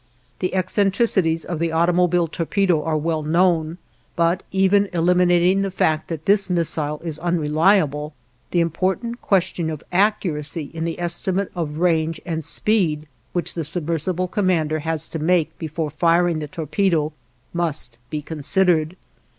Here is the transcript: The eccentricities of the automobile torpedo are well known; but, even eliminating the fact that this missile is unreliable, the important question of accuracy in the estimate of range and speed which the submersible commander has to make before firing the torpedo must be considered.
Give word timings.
The 0.39 0.55
eccentricities 0.55 1.45
of 1.45 1.59
the 1.59 1.71
automobile 1.71 2.27
torpedo 2.27 2.81
are 2.83 2.97
well 2.97 3.21
known; 3.21 3.77
but, 4.15 4.41
even 4.51 4.89
eliminating 4.93 5.61
the 5.61 5.69
fact 5.69 6.07
that 6.07 6.25
this 6.25 6.49
missile 6.49 6.99
is 7.03 7.19
unreliable, 7.19 8.15
the 8.49 8.61
important 8.61 9.21
question 9.21 9.69
of 9.69 9.83
accuracy 9.91 10.71
in 10.73 10.85
the 10.85 10.99
estimate 10.99 11.51
of 11.53 11.77
range 11.77 12.19
and 12.25 12.43
speed 12.43 13.07
which 13.33 13.53
the 13.53 13.63
submersible 13.63 14.27
commander 14.27 14.79
has 14.79 15.07
to 15.09 15.19
make 15.19 15.55
before 15.59 15.91
firing 15.91 16.39
the 16.39 16.47
torpedo 16.47 17.13
must 17.53 17.99
be 18.09 18.23
considered. 18.23 18.95